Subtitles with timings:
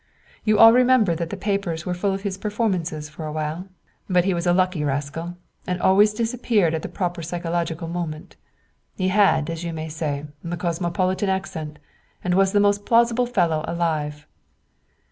[0.43, 3.67] You all remember that the papers were full of his performances for a while,
[4.09, 8.35] but he was a lucky rascal, and always disappeared at the proper psychological moment.
[8.95, 11.77] He had, as you may say, the cosmopolitan accent,
[12.23, 14.25] and was the most plausible fellow alive."